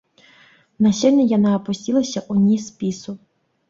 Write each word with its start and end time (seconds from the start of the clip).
На 0.85 0.93
сёння 1.01 1.23
яна 1.37 1.53
апусцілася 1.59 2.19
ў 2.25 2.51
ніз 2.51 2.61
спісу. 2.75 3.11